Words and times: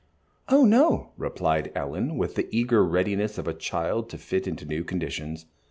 "Oh, 0.49 0.65
no," 0.65 1.11
replied 1.15 1.71
Ellen, 1.75 2.17
with 2.17 2.33
the 2.33 2.47
eager 2.49 2.83
readiness 2.83 3.37
of 3.37 3.47
a 3.47 3.53
child 3.53 4.09
to 4.09 4.17
fit 4.17 4.47
into 4.47 4.65
new 4.65 4.83
conditions. 4.83 5.45